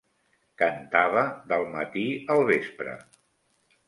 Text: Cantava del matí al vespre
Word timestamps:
Cantava 0.59 1.25
del 1.51 1.65
matí 1.75 2.05
al 2.37 2.41
vespre 2.53 2.97